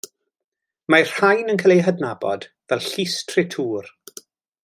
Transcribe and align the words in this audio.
Mae'r 0.93 1.11
rhain 1.17 1.51
yn 1.53 1.59
cael 1.63 1.75
eu 1.75 1.83
hadnabod 1.89 2.49
fel 2.73 2.83
Llys 2.87 3.19
Tretŵr. 3.33 3.93